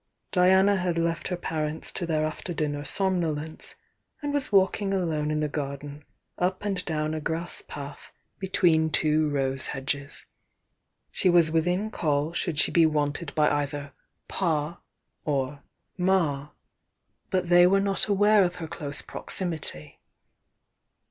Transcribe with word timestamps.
Diana 0.31 0.77
had 0.77 0.97
left 0.97 1.27
her 1.27 1.37
parents 1.37 1.91
to 1.91 2.07
their 2.07 2.25
after 2.25 2.55
cUnner 2.55 2.87
somnolence, 2.87 3.75
and 4.23 4.33
was 4.33 4.51
walking 4.51 4.95
alone 4.95 5.29
in 5.29 5.39
liie 5.41 5.51
garden, 5.51 6.03
up 6.39 6.65
and 6.65 6.83
down 6.85 7.13
a 7.13 7.21
grass 7.21 7.61
path 7.61 8.11
between 8.39 8.89
two 8.89 9.29
rose 9.29 9.67
hedges. 9.67 10.25
She 11.11 11.29
waa 11.29 11.43
within 11.53 11.91
call 11.91 12.33
should 12.33 12.57
she 12.57 12.71
be 12.71 12.87
wanted 12.87 13.35
by 13.35 13.47
either 13.51 13.69
THE 13.69 13.77
YOUNG 13.77 13.81
DIANA 13.83 13.91
49 14.29 14.29
"Pa" 14.29 14.81
or 15.23 15.61
"Ma," 15.99 16.49
but 17.29 17.49
they 17.49 17.67
were 17.67 17.79
not 17.79 18.07
aware 18.07 18.43
of 18.43 18.55
her 18.55 18.67
close 18.67 19.03
proximity. 19.03 19.99